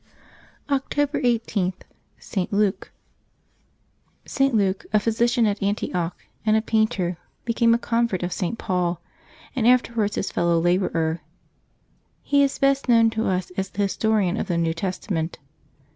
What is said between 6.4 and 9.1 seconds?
and a painter, be came a convert of St. Paul,